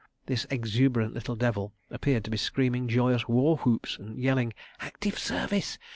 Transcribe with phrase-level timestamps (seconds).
[0.25, 5.77] This exuberant little devil appeared to be screaming joyous war whoops and yelling: "Active Service!